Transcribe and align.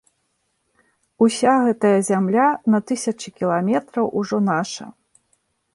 Уся 1.25 1.53
гэтая 1.67 1.93
зямля 2.09 2.49
на 2.75 2.79
тысячы 2.93 3.29
кіламетраў 3.39 4.05
ужо 4.23 4.37
наша. 4.51 4.85